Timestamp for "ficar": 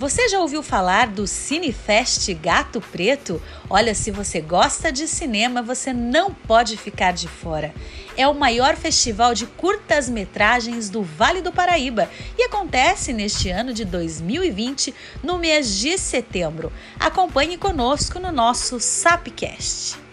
6.78-7.12